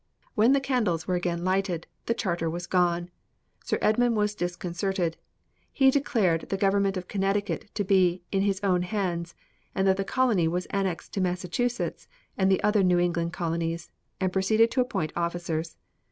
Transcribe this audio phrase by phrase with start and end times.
[0.33, 3.11] When the candles were again lighted, the charter was gone!
[3.63, 5.15] Sir Edmund was disconcerted.
[5.71, 9.35] He declared the government of Connecticut to be in his own hands,
[9.75, 14.33] and that the colony was annexed to Massachusetts and the other New England colonies, and
[14.33, 15.77] proceeded to appoint officers.